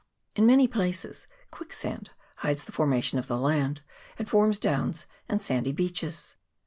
In 0.35 0.47
many 0.47 0.67
places 0.67 1.27
quicksand 1.51 2.09
hides 2.37 2.63
the 2.63 2.71
formation 2.71 3.19
of 3.19 3.27
the 3.27 3.37
land, 3.37 3.83
and 4.17 4.27
forms 4.27 4.57
downs 4.57 5.05
and 5.29 5.39
sandy 5.39 5.73
beaches. 5.73 6.37